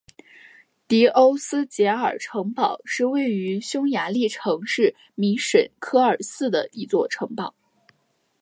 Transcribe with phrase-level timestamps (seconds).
[0.87, 7.53] 迪欧斯捷尔城堡是位于匈牙利城市米什科尔茨的一座城堡。